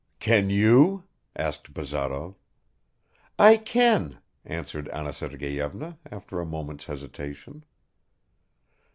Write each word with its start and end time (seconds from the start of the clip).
"Can 0.19 0.49
you?" 0.49 1.03
asked 1.35 1.75
Bazarov. 1.75 2.33
"I 3.37 3.55
can," 3.57 4.17
answered 4.43 4.87
Anna 4.89 5.13
Sergeyevna, 5.13 5.99
after 6.11 6.39
a 6.41 6.45
moment's 6.47 6.85
hesitation. 6.85 7.63